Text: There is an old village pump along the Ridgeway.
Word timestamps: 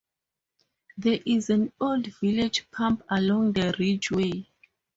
There 0.97 1.19
is 1.27 1.51
an 1.51 1.73
old 1.79 2.07
village 2.21 2.65
pump 2.71 3.03
along 3.07 3.53
the 3.53 3.75
Ridgeway. 3.77 4.47